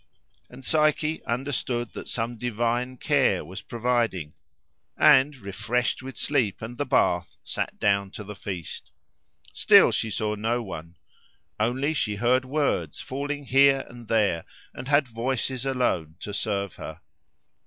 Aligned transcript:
And 0.49 0.65
Psyche 0.65 1.23
understood 1.25 1.93
that 1.93 2.09
some 2.09 2.39
divine 2.39 2.97
care 2.97 3.45
was 3.45 3.61
providing, 3.61 4.33
and, 4.97 5.37
refreshed 5.37 6.01
with 6.01 6.17
sleep 6.17 6.59
and 6.63 6.75
the 6.75 6.87
Bath, 6.87 7.37
sat 7.43 7.79
down 7.79 8.09
to 8.13 8.23
the 8.23 8.33
feast. 8.35 8.89
Still 9.53 9.91
she 9.91 10.09
saw 10.09 10.33
no 10.33 10.63
one: 10.63 10.97
only 11.59 11.93
she 11.93 12.15
heard 12.15 12.45
words 12.45 12.99
falling 12.99 13.45
here 13.45 13.85
and 13.87 14.07
there, 14.07 14.45
and 14.73 14.87
had 14.87 15.07
voices 15.07 15.67
alone 15.67 16.15
to 16.21 16.33
serve 16.33 16.77
her. 16.77 16.99